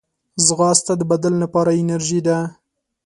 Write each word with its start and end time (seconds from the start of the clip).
ځغاسته 0.45 0.93
د 0.97 1.01
بدن 1.11 1.33
لپاره 1.43 1.71
انرژي 1.81 2.19
ده 2.27 2.37